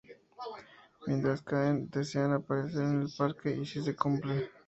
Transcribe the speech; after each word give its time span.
Mientras 1.05 1.43
caen, 1.43 1.87
desean 1.91 2.33
aparecer 2.33 2.81
en 2.81 3.01
el 3.03 3.09
Parque, 3.15 3.51
y 3.51 3.67
sí 3.67 3.83
se 3.83 3.95
cumple. 3.95 4.49